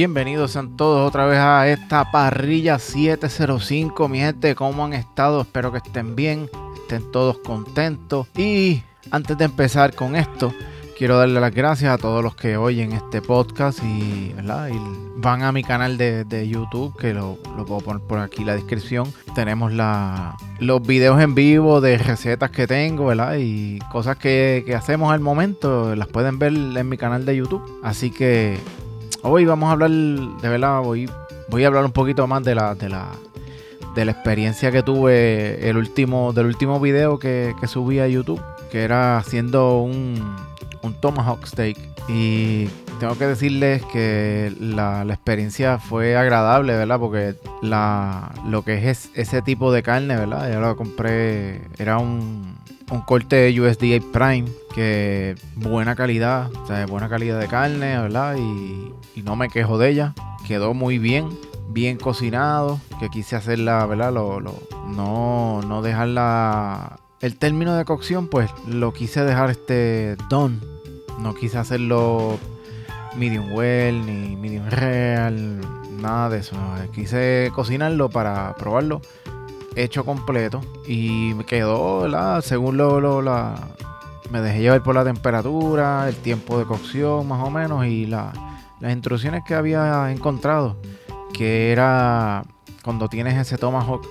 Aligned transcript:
Bienvenidos 0.00 0.52
sean 0.52 0.78
todos 0.78 1.06
otra 1.06 1.26
vez 1.26 1.38
a 1.38 1.68
esta 1.68 2.10
parrilla 2.10 2.78
705. 2.78 4.08
Mi 4.08 4.20
gente, 4.20 4.54
¿cómo 4.54 4.86
han 4.86 4.94
estado? 4.94 5.42
Espero 5.42 5.72
que 5.72 5.76
estén 5.76 6.16
bien, 6.16 6.48
estén 6.74 7.12
todos 7.12 7.36
contentos. 7.40 8.26
Y 8.34 8.82
antes 9.10 9.36
de 9.36 9.44
empezar 9.44 9.94
con 9.94 10.16
esto, 10.16 10.54
quiero 10.96 11.18
darle 11.18 11.38
las 11.38 11.54
gracias 11.54 11.92
a 11.92 11.98
todos 11.98 12.24
los 12.24 12.34
que 12.34 12.56
oyen 12.56 12.92
este 12.92 13.20
podcast 13.20 13.80
y, 13.84 14.34
van 15.16 15.42
a 15.42 15.52
mi 15.52 15.62
canal 15.62 15.98
de, 15.98 16.48
YouTube, 16.48 16.96
que 16.96 17.12
lo, 17.12 17.36
puedo 17.66 17.80
poner 17.80 18.02
por 18.02 18.20
aquí 18.20 18.40
en 18.40 18.46
la 18.46 18.54
descripción. 18.54 19.12
Tenemos 19.34 19.70
los 20.60 20.82
videos 20.86 21.20
en 21.20 21.34
vivo 21.34 21.82
de 21.82 21.98
recetas 21.98 22.50
que 22.50 22.66
tengo, 22.66 23.04
¿verdad? 23.04 23.36
Y 23.38 23.78
cosas 23.92 24.16
que 24.16 24.64
hacemos 24.74 25.12
al 25.12 25.20
momento, 25.20 25.94
las 25.94 26.08
pueden 26.08 26.38
ver 26.38 26.54
en 26.54 26.88
mi 26.88 26.96
canal 26.96 27.26
de 27.26 27.36
YouTube. 27.36 27.80
Así 27.82 28.10
que 28.10 28.58
Hoy 29.22 29.44
vamos 29.44 29.68
a 29.68 29.72
hablar, 29.72 29.90
de 29.90 30.48
verdad, 30.48 30.80
voy, 30.80 31.08
voy 31.48 31.64
a 31.64 31.66
hablar 31.66 31.84
un 31.84 31.92
poquito 31.92 32.26
más 32.26 32.42
de 32.42 32.54
la, 32.54 32.74
de 32.74 32.88
la, 32.88 33.08
de 33.94 34.06
la 34.06 34.12
experiencia 34.12 34.72
que 34.72 34.82
tuve 34.82 35.68
el 35.68 35.76
último, 35.76 36.32
del 36.32 36.46
último 36.46 36.80
video 36.80 37.18
que, 37.18 37.54
subí 37.66 37.98
a 37.98 38.08
YouTube, 38.08 38.40
que 38.72 38.82
era 38.82 39.18
haciendo 39.18 39.82
un, 39.82 40.36
un 40.82 40.94
Tomahawk 40.94 41.44
Steak. 41.46 41.76
Y 42.08 42.68
tengo 42.98 43.18
que 43.18 43.26
decirles 43.26 43.84
que 43.92 44.54
la, 44.58 45.04
experiencia 45.06 45.78
fue 45.78 46.16
agradable, 46.16 46.74
¿verdad? 46.74 46.98
Porque 46.98 47.34
la, 47.60 48.32
lo 48.46 48.62
que 48.62 48.88
es 48.88 49.10
ese 49.14 49.42
tipo 49.42 49.70
de 49.70 49.82
carne, 49.82 50.16
¿verdad? 50.16 50.50
Yo 50.50 50.60
lo 50.60 50.76
compré, 50.76 51.60
era 51.78 51.98
un, 51.98 52.56
un 52.90 53.02
corte 53.02 53.36
de 53.36 53.60
USDA 53.60 54.00
Prime, 54.12 54.48
que 54.74 55.36
buena 55.54 55.94
calidad, 55.94 56.50
o 56.52 56.66
sea, 56.66 56.86
buena 56.86 57.08
calidad 57.08 57.38
de 57.38 57.46
carne, 57.46 57.98
¿verdad? 57.98 58.36
Y, 58.36 58.94
no 59.22 59.36
me 59.36 59.50
quejo 59.50 59.76
de 59.76 59.90
ella. 59.90 60.14
Quedó 60.46 60.72
muy 60.72 60.98
bien, 60.98 61.28
bien 61.68 61.98
cocinado, 61.98 62.80
que 62.98 63.10
quise 63.10 63.36
hacerla, 63.36 63.84
¿verdad? 63.84 64.12
Lo, 64.12 64.40
no, 64.40 65.60
no 65.62 65.82
dejarla... 65.82 66.98
El 67.20 67.36
término 67.36 67.76
de 67.76 67.84
cocción, 67.84 68.28
pues 68.28 68.50
lo 68.66 68.94
quise 68.94 69.22
dejar 69.24 69.50
este 69.50 70.16
done. 70.30 70.58
No 71.18 71.34
quise 71.34 71.58
hacerlo 71.58 72.38
medium 73.14 73.52
well 73.52 74.06
ni 74.06 74.36
medium 74.36 74.66
real, 74.70 75.60
nada 76.00 76.30
de 76.30 76.38
eso. 76.38 76.56
Quise 76.94 77.52
cocinarlo 77.54 78.08
para 78.08 78.54
probarlo 78.54 79.02
hecho 79.76 80.04
completo 80.04 80.60
y 80.86 81.32
me 81.34 81.44
quedó, 81.44 82.00
¿verdad? 82.00 82.40
Según 82.42 82.76
lo, 82.76 83.00
lo 83.00 83.22
la, 83.22 83.54
me 84.30 84.40
dejé 84.40 84.60
llevar 84.60 84.82
por 84.82 84.94
la 84.94 85.04
temperatura, 85.04 86.08
el 86.08 86.16
tiempo 86.16 86.58
de 86.58 86.64
cocción 86.64 87.26
más 87.28 87.44
o 87.46 87.50
menos 87.50 87.86
y 87.86 88.06
la, 88.06 88.32
las 88.80 88.92
instrucciones 88.92 89.42
que 89.44 89.54
había 89.54 90.10
encontrado, 90.10 90.76
que 91.32 91.72
era 91.72 92.44
cuando 92.82 93.08
tienes 93.08 93.36
ese 93.36 93.58
tomahawk, 93.58 94.06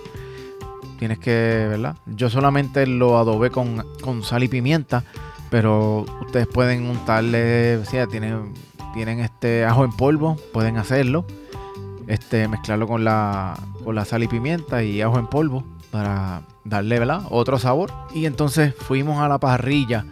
tienes 0.98 1.20
que, 1.20 1.68
¿verdad? 1.70 1.96
Yo 2.06 2.30
solamente 2.30 2.86
lo 2.86 3.18
adobé 3.18 3.50
con, 3.50 3.86
con 4.02 4.24
sal 4.24 4.44
y 4.44 4.48
pimienta, 4.48 5.04
pero 5.50 6.06
ustedes 6.22 6.48
pueden 6.48 6.86
untarle, 6.86 7.78
o 7.78 7.86
sea, 7.86 8.08
tienen, 8.08 8.54
tienen 8.94 9.20
este 9.20 9.66
ajo 9.66 9.86
en 9.86 9.92
polvo, 9.92 10.38
pueden 10.54 10.78
hacerlo 10.78 11.26
este, 12.10 12.46
mezclarlo 12.48 12.88
con 12.88 13.04
la, 13.06 13.56
con 13.84 13.94
la 13.96 14.04
sal 14.04 14.24
y 14.24 14.28
pimienta 14.28 14.84
y 14.84 15.00
ajo 15.02 15.20
en 15.20 15.28
polvo 15.28 15.64
para 15.92 16.42
darle 16.66 16.98
¿verdad? 17.00 17.22
otro 17.30 17.60
sabor. 17.60 17.94
Y 18.14 18.26
entonces 18.26 18.74
fuimos 18.76 19.22
a 19.22 19.30
la 19.30 19.38
parrilla 19.38 20.06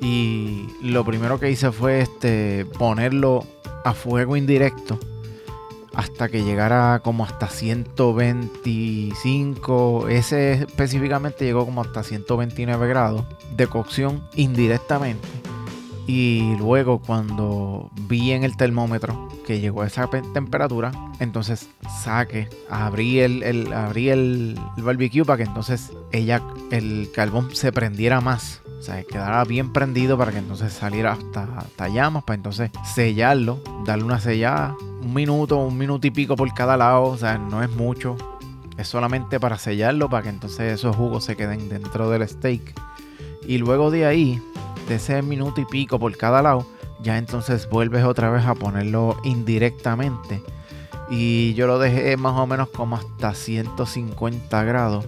y 0.00 0.68
lo 0.82 1.04
primero 1.04 1.38
que 1.38 1.50
hice 1.50 1.70
fue 1.72 2.00
este, 2.00 2.64
ponerlo 2.78 3.44
a 3.84 3.92
fuego 3.92 4.36
indirecto 4.36 4.98
hasta 5.92 6.28
que 6.28 6.44
llegara 6.44 7.00
como 7.02 7.24
hasta 7.24 7.48
125. 7.48 10.06
Ese 10.08 10.52
específicamente 10.52 11.44
llegó 11.44 11.66
como 11.66 11.80
hasta 11.82 12.04
129 12.04 12.88
grados 12.88 13.24
de 13.56 13.66
cocción 13.66 14.22
indirectamente. 14.36 15.26
Y 16.12 16.56
luego 16.58 16.98
cuando 16.98 17.88
vi 18.08 18.32
en 18.32 18.42
el 18.42 18.56
termómetro 18.56 19.28
que 19.46 19.60
llegó 19.60 19.82
a 19.82 19.86
esa 19.86 20.10
temperatura, 20.34 20.90
entonces 21.20 21.68
saqué, 22.02 22.48
abrí 22.68 23.20
el, 23.20 23.44
el, 23.44 23.72
abrí 23.72 24.08
el, 24.08 24.58
barbecue 24.78 25.24
para 25.24 25.36
que 25.36 25.44
entonces 25.44 25.92
ella, 26.10 26.42
el 26.72 27.10
carbón 27.14 27.54
se 27.54 27.70
prendiera 27.70 28.20
más. 28.20 28.60
O 28.80 28.82
sea, 28.82 29.04
quedara 29.04 29.44
bien 29.44 29.72
prendido 29.72 30.18
para 30.18 30.32
que 30.32 30.38
entonces 30.38 30.72
saliera 30.72 31.12
hasta, 31.12 31.44
hasta 31.56 31.88
llamas, 31.88 32.24
para 32.24 32.34
entonces 32.34 32.72
sellarlo, 32.92 33.60
darle 33.86 34.02
una 34.02 34.18
sellada, 34.18 34.74
un 35.00 35.14
minuto, 35.14 35.58
un 35.58 35.78
minuto 35.78 36.08
y 36.08 36.10
pico 36.10 36.34
por 36.34 36.52
cada 36.52 36.76
lado, 36.76 37.04
o 37.04 37.16
sea, 37.16 37.38
no 37.38 37.62
es 37.62 37.70
mucho. 37.70 38.16
Es 38.76 38.88
solamente 38.88 39.38
para 39.38 39.58
sellarlo, 39.58 40.10
para 40.10 40.24
que 40.24 40.30
entonces 40.30 40.72
esos 40.72 40.96
jugos 40.96 41.22
se 41.22 41.36
queden 41.36 41.68
dentro 41.68 42.10
del 42.10 42.28
steak. 42.28 42.74
Y 43.46 43.58
luego 43.58 43.92
de 43.92 44.06
ahí, 44.06 44.42
ese 44.96 45.22
minuto 45.22 45.60
y 45.60 45.64
pico 45.64 45.98
por 45.98 46.16
cada 46.16 46.42
lado, 46.42 46.66
ya 47.02 47.18
entonces 47.18 47.68
vuelves 47.68 48.04
otra 48.04 48.30
vez 48.30 48.44
a 48.46 48.54
ponerlo 48.54 49.16
indirectamente. 49.24 50.42
Y 51.10 51.54
yo 51.54 51.66
lo 51.66 51.78
dejé 51.78 52.16
más 52.16 52.38
o 52.38 52.46
menos 52.46 52.68
como 52.68 52.96
hasta 52.96 53.34
150 53.34 54.62
grados. 54.64 55.06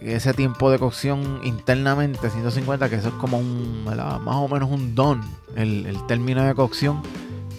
Ese 0.00 0.34
tiempo 0.34 0.70
de 0.70 0.78
cocción 0.78 1.40
internamente, 1.44 2.30
150, 2.30 2.88
que 2.88 2.96
eso 2.96 3.08
es 3.08 3.14
como 3.14 3.38
un, 3.38 3.84
más 3.84 4.36
o 4.36 4.48
menos 4.48 4.70
un 4.70 4.94
don, 4.94 5.20
el, 5.54 5.86
el 5.86 6.06
término 6.06 6.42
de 6.44 6.54
cocción. 6.54 7.02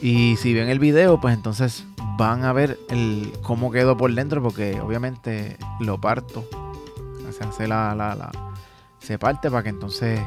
Y 0.01 0.35
si 0.37 0.53
ven 0.53 0.69
el 0.69 0.79
video, 0.79 1.19
pues 1.19 1.33
entonces 1.33 1.85
van 2.17 2.43
a 2.43 2.51
ver 2.51 2.79
el, 2.89 3.31
cómo 3.43 3.71
quedó 3.71 3.95
por 3.95 4.13
dentro, 4.13 4.41
porque 4.41 4.79
obviamente 4.81 5.57
lo 5.79 5.99
parto. 5.99 6.43
Se 7.31 7.43
hace 7.43 7.67
la, 7.67 7.93
la, 7.93 8.15
la, 8.15 8.31
se 8.99 9.19
parte 9.19 9.49
para 9.49 9.63
que 9.63 9.69
entonces 9.69 10.19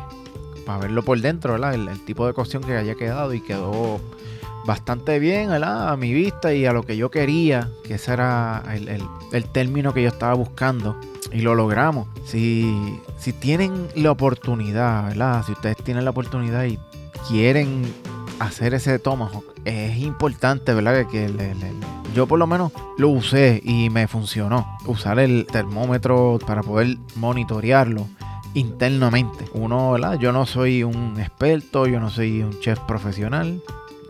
para 0.71 0.83
verlo 0.83 1.03
por 1.03 1.21
dentro. 1.21 1.57
El, 1.57 2.01
tipo 2.05 2.29
de 2.29 2.33
cocción 2.33 2.63
que 2.63 2.77
haya 2.77 2.95
quedado 2.95 3.35
y 3.35 3.41
quedó 3.41 4.01
bastante 4.65 5.19
bien. 5.19 5.51
A 5.51 5.97
mi 5.97 6.13
vista 6.13 6.55
y 6.55 6.65
a 6.65 6.73
lo 6.73 6.85
que 6.85 6.97
yo 6.97 7.11
quería, 7.11 7.69
que 7.85 7.95
ese 7.95 8.13
era 8.13 8.63
el, 8.73 9.45
término 9.47 9.93
que 9.93 10.03
yo 10.03 10.09
estaba 10.09 10.35
buscando 10.35 10.97
y 11.33 11.41
lo 11.41 11.57
logramos. 11.57 12.07
Si, 12.25 12.95
tienen 13.41 13.89
la 13.97 14.13
oportunidad. 14.13 15.13
Si 15.45 15.53
ustedes 15.53 15.77
tienen 15.79 16.05
la 16.05 16.11
oportunidad 16.11 16.65
y 16.65 16.79
quieren 17.29 17.83
hacer 18.39 18.75
ese 18.75 19.01
tomahawk, 19.01 19.45
es 19.65 19.99
importante. 19.99 20.73
Que, 21.11 21.33
yo 22.15 22.29
por 22.29 22.39
lo 22.39 22.47
menos 22.47 22.71
lo 22.97 23.09
usé 23.09 23.61
y 23.65 23.91
me 23.91 24.07
funcionó. 24.07 24.79
Usar 24.87 25.19
el 25.19 25.47
termómetro 25.51 26.39
para 26.47 26.63
poder 26.63 26.97
monitorearlo 27.17 28.07
internamente. 28.55 29.47
Uno, 29.53 29.93
¿verdad? 29.93 30.19
Yo 30.19 30.33
no 30.33 30.47
soy 30.47 30.83
un 30.83 31.19
experto, 31.19 31.87
yo 31.87 32.01
no 32.01 32.11
soy 32.11 32.43
un 32.43 32.59
chef 32.61 32.79
profesional. 32.81 33.61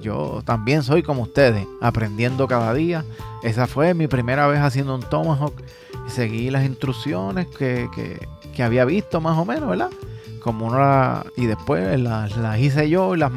Yo 0.00 0.42
también 0.44 0.82
soy 0.82 1.02
como 1.02 1.22
ustedes, 1.22 1.66
aprendiendo 1.80 2.48
cada 2.48 2.72
día. 2.72 3.04
Esa 3.42 3.66
fue 3.66 3.92
mi 3.94 4.06
primera 4.06 4.46
vez 4.46 4.60
haciendo 4.60 4.94
un 4.94 5.02
tomahawk. 5.02 5.54
Seguí 6.06 6.50
las 6.50 6.64
instrucciones 6.64 7.46
que, 7.46 7.88
había 8.62 8.84
visto 8.84 9.22
más 9.22 9.38
o 9.38 9.46
menos, 9.46 9.70
¿verdad? 9.70 9.90
Como 10.40 10.66
uno 10.66 10.78
la, 10.78 11.24
y 11.36 11.46
después 11.46 11.98
las, 11.98 12.30
hice 12.58 12.90
yo 12.90 13.16
las, 13.16 13.32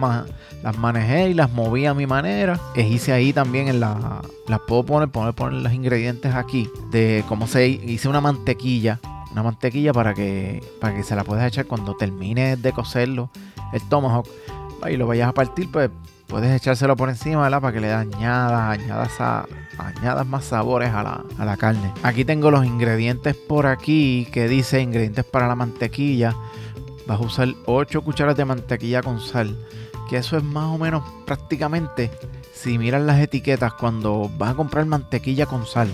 las 0.64 0.78
manejé 0.78 1.30
y 1.30 1.34
las 1.34 1.52
moví 1.52 1.86
a 1.86 1.94
mi 1.94 2.08
manera. 2.08 2.60
E 2.76 2.88
hice 2.88 3.12
ahí 3.14 3.34
también 3.34 3.68
en 3.68 3.80
la, 3.80 4.22
las 4.48 4.60
puedo 4.62 4.84
poner, 4.84 5.10
poner, 5.10 5.34
poner 5.34 5.62
los 5.62 5.74
ingredientes 5.74 6.34
aquí 6.34 6.70
de 6.92 7.24
cómo 7.28 7.48
se 7.48 7.68
hice 7.68 8.08
una 8.08 8.22
mantequilla 8.22 9.00
una 9.34 9.44
mantequilla 9.44 9.92
para 9.94 10.14
que, 10.14 10.64
para 10.80 10.96
que 10.96 11.04
se 11.04 11.16
la 11.16 11.24
puedas 11.24 11.46
echar 11.48 11.66
cuando 11.66 11.96
termines 11.96 12.62
de 12.62 12.72
cocerlo, 12.72 13.30
el 13.74 13.82
tomahawk, 13.90 14.28
y 14.90 14.96
lo 14.96 15.08
vayas 15.08 15.30
a 15.30 15.34
partir, 15.34 15.72
pues 15.72 15.90
puedes 16.28 16.52
echárselo 16.52 16.96
por 16.96 17.10
encima, 17.10 17.42
¿verdad? 17.42 17.62
Para 17.62 17.74
que 17.74 17.80
le 17.80 17.92
añadas, 17.92 18.80
añadas, 18.80 19.48
añadas 19.78 20.28
más 20.28 20.46
sabores 20.46 20.94
a 20.94 21.04
la, 21.04 21.24
a 21.38 21.46
la 21.46 21.58
carne. 21.58 21.92
Aquí 22.04 22.26
tengo 22.26 22.52
los 22.52 22.66
ingredientes 22.66 23.36
por 23.36 23.66
aquí 23.66 24.28
que 24.32 24.48
dice 24.48 24.82
ingredientes 24.82 25.26
para 25.26 25.48
la 25.48 25.56
mantequilla. 25.56 26.36
Vas 27.08 27.20
a 27.20 27.24
usar 27.24 27.48
8 27.66 28.02
cucharas 28.02 28.38
de 28.38 28.46
mantequilla 28.46 29.02
con 29.02 29.20
sal. 29.20 29.58
Que 30.10 30.18
eso 30.18 30.38
es 30.38 30.44
más 30.44 30.66
o 30.66 30.78
menos 30.78 31.04
prácticamente, 31.26 32.12
si 32.54 32.78
miras 32.78 33.02
las 33.02 33.20
etiquetas, 33.20 33.74
cuando 33.74 34.30
vas 34.38 34.52
a 34.52 34.56
comprar 34.56 34.86
mantequilla 34.86 35.46
con 35.48 35.66
sal, 35.66 35.90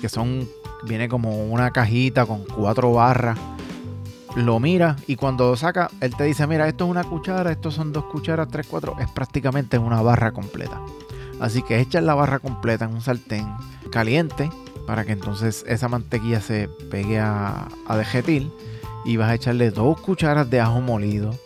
que 0.00 0.08
son 0.08 0.48
viene 0.86 1.08
como 1.08 1.46
una 1.46 1.70
cajita 1.70 2.26
con 2.26 2.44
cuatro 2.44 2.92
barras. 2.92 3.38
Lo 4.36 4.58
mira 4.58 4.96
y 5.06 5.16
cuando 5.16 5.56
saca, 5.56 5.90
él 6.00 6.14
te 6.16 6.24
dice, 6.24 6.46
mira, 6.46 6.66
esto 6.66 6.84
es 6.84 6.90
una 6.90 7.04
cuchara, 7.04 7.52
esto 7.52 7.70
son 7.70 7.92
dos 7.92 8.04
cucharas, 8.06 8.48
tres, 8.48 8.66
cuatro. 8.68 8.96
Es 8.98 9.08
prácticamente 9.08 9.78
una 9.78 10.02
barra 10.02 10.32
completa. 10.32 10.80
Así 11.40 11.62
que 11.62 11.80
echas 11.80 12.02
la 12.02 12.14
barra 12.14 12.38
completa 12.38 12.84
en 12.84 12.94
un 12.94 13.00
sartén 13.00 13.46
caliente 13.90 14.50
para 14.86 15.04
que 15.04 15.12
entonces 15.12 15.64
esa 15.68 15.88
mantequilla 15.88 16.40
se 16.40 16.68
pegue 16.90 17.20
a, 17.20 17.68
a 17.86 17.96
dejetil. 17.96 18.52
Y 19.04 19.18
vas 19.18 19.30
a 19.30 19.34
echarle 19.34 19.70
dos 19.70 20.00
cucharas 20.00 20.48
de 20.48 20.60
ajo 20.60 20.80
molido, 20.80 21.38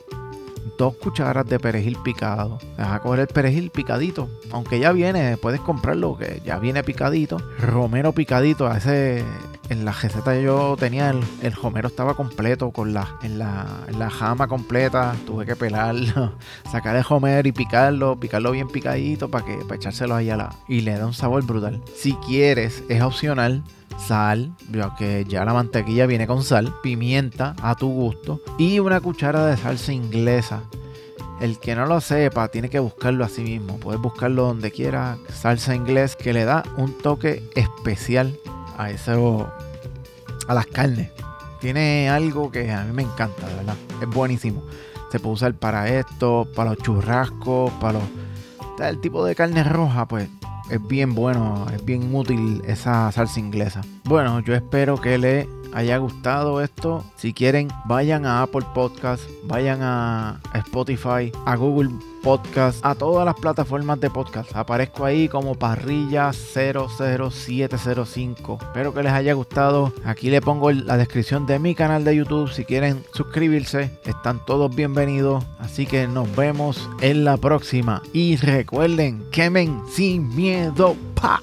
dos 0.76 0.94
cucharas 0.94 1.46
de 1.46 1.58
perejil 1.58 1.96
picado. 2.02 2.58
Vas 2.76 2.92
a 2.92 3.00
coger 3.00 3.20
el 3.20 3.26
perejil 3.28 3.70
picadito, 3.70 4.28
aunque 4.50 4.80
ya 4.80 4.92
viene, 4.92 5.36
puedes 5.36 5.60
comprarlo, 5.60 6.16
que 6.16 6.42
ya 6.44 6.58
viene 6.58 6.82
picadito. 6.82 7.38
Romero 7.58 8.12
picadito, 8.12 8.66
a 8.66 8.78
ese 8.78 9.24
en 9.68 9.84
la 9.84 9.92
receta 9.92 10.38
yo 10.40 10.76
tenía 10.78 11.10
el, 11.10 11.20
el 11.42 11.52
romero 11.52 11.88
estaba 11.88 12.14
completo 12.14 12.70
con 12.70 12.94
la 12.94 13.18
en, 13.22 13.38
la 13.38 13.66
en 13.86 13.98
la 13.98 14.10
jama 14.10 14.48
completa 14.48 15.14
tuve 15.26 15.44
que 15.44 15.56
pelarlo 15.56 16.32
sacar 16.72 16.96
el 16.96 17.04
romero 17.04 17.46
y 17.48 17.52
picarlo 17.52 18.18
picarlo 18.18 18.52
bien 18.52 18.68
picadito 18.68 19.30
para 19.30 19.44
que 19.44 19.56
para 19.56 19.76
echárselo 19.76 20.14
ahí 20.14 20.30
a 20.30 20.36
la 20.36 20.54
y 20.68 20.80
le 20.80 20.96
da 20.96 21.06
un 21.06 21.14
sabor 21.14 21.44
brutal 21.44 21.82
si 21.94 22.14
quieres 22.14 22.82
es 22.88 23.02
opcional 23.02 23.62
sal, 23.98 24.52
ya 24.72 24.94
que 24.96 25.24
ya 25.24 25.44
la 25.44 25.52
mantequilla 25.52 26.06
viene 26.06 26.26
con 26.26 26.42
sal, 26.42 26.74
pimienta 26.82 27.54
a 27.62 27.74
tu 27.74 27.88
gusto 27.88 28.40
y 28.58 28.78
una 28.78 29.00
cuchara 29.00 29.46
de 29.46 29.56
salsa 29.56 29.92
inglesa. 29.92 30.62
El 31.40 31.58
que 31.60 31.76
no 31.76 31.86
lo 31.86 32.00
sepa 32.00 32.48
tiene 32.48 32.68
que 32.68 32.80
buscarlo 32.80 33.24
así 33.24 33.42
mismo. 33.42 33.78
Puedes 33.78 34.00
buscarlo 34.00 34.44
donde 34.44 34.72
quiera. 34.72 35.18
Salsa 35.32 35.74
inglés 35.74 36.16
que 36.16 36.32
le 36.32 36.44
da 36.44 36.64
un 36.76 36.98
toque 36.98 37.48
especial 37.54 38.36
a 38.76 38.90
eso, 38.90 39.48
a 40.48 40.54
las 40.54 40.66
carnes. 40.66 41.10
Tiene 41.60 42.08
algo 42.08 42.50
que 42.50 42.72
a 42.72 42.82
mí 42.84 42.92
me 42.92 43.02
encanta, 43.02 43.46
verdad. 43.46 43.76
Es 44.00 44.08
buenísimo. 44.08 44.64
Se 45.12 45.20
puede 45.20 45.34
usar 45.34 45.54
para 45.54 45.88
esto, 45.88 46.48
para 46.56 46.70
los 46.70 46.78
churrascos, 46.82 47.70
para 47.74 48.00
los... 48.00 48.02
El 48.80 49.00
tipo 49.00 49.24
de 49.24 49.34
carne 49.34 49.64
roja, 49.64 50.06
pues 50.06 50.28
es 50.70 50.86
bien 50.86 51.14
bueno, 51.14 51.66
es 51.74 51.84
bien 51.84 52.14
útil 52.14 52.62
esa 52.66 53.10
salsa 53.12 53.40
inglesa. 53.40 53.82
Bueno, 54.04 54.40
yo 54.40 54.54
espero 54.54 55.00
que 55.00 55.18
le 55.18 55.48
haya 55.72 55.96
gustado 55.98 56.62
esto. 56.62 57.04
Si 57.16 57.32
quieren, 57.32 57.68
vayan 57.86 58.26
a 58.26 58.42
Apple 58.42 58.66
Podcast, 58.74 59.22
vayan 59.44 59.80
a 59.82 60.40
Spotify, 60.54 61.32
a 61.46 61.56
Google 61.56 61.90
Podcast, 62.22 62.84
a 62.84 62.94
todas 62.94 63.24
las 63.24 63.34
plataformas 63.34 64.00
de 64.00 64.10
podcast. 64.10 64.54
Aparezco 64.54 65.04
ahí 65.04 65.28
como 65.28 65.54
Parrilla 65.54 66.32
00705. 66.32 68.58
Espero 68.60 68.92
que 68.92 69.02
les 69.02 69.12
haya 69.12 69.32
gustado. 69.34 69.92
Aquí 70.04 70.30
le 70.30 70.40
pongo 70.40 70.70
la 70.72 70.96
descripción 70.96 71.46
de 71.46 71.58
mi 71.58 71.74
canal 71.74 72.04
de 72.04 72.16
YouTube. 72.16 72.52
Si 72.52 72.64
quieren 72.64 73.04
suscribirse, 73.12 73.90
están 74.04 74.44
todos 74.44 74.74
bienvenidos. 74.74 75.44
Así 75.58 75.86
que 75.86 76.06
nos 76.06 76.34
vemos 76.36 76.88
en 77.00 77.24
la 77.24 77.36
próxima. 77.36 78.02
Y 78.12 78.36
recuerden, 78.36 79.24
quemen 79.30 79.82
sin 79.90 80.34
miedo. 80.34 80.96
¡Pa! 81.14 81.40